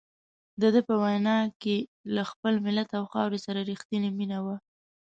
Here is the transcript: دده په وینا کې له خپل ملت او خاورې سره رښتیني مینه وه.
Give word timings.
دده 0.61 0.81
په 0.87 0.93
وینا 1.03 1.37
کې 1.61 1.75
له 2.15 2.23
خپل 2.31 2.53
ملت 2.65 2.89
او 2.97 3.03
خاورې 3.11 3.39
سره 3.45 3.59
رښتیني 3.71 4.09
مینه 4.17 4.39
وه. 4.45 4.55